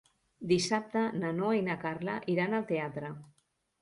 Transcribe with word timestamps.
Dissabte 0.51 1.03
na 1.23 1.33
Noa 1.41 1.59
i 1.59 1.63
na 1.67 1.75
Carla 1.85 2.17
iran 2.37 2.59
al 2.61 2.67
teatre. 2.73 3.13